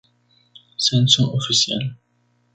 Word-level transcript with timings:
Censo 0.77 1.21
oficial 1.37 1.83